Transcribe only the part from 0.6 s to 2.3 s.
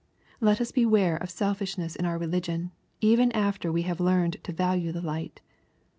beware of selfishness in our